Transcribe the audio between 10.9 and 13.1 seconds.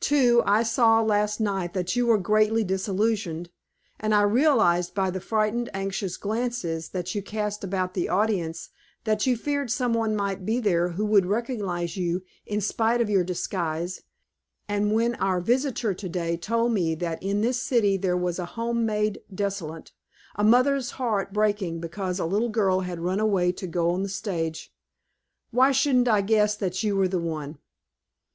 who would recognize you in spite of